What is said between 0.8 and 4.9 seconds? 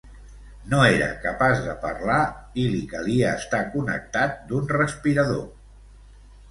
era capaç de parlar i li calia estar connectat d'un